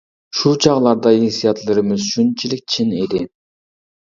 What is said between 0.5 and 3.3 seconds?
چاغلاردا ھېسسىياتلىرىمىز شۇنچىلىك چىن ئىدى.